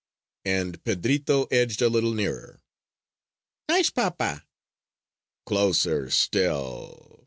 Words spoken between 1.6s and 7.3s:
a little nearer: "Nice papa!" "Closer still!"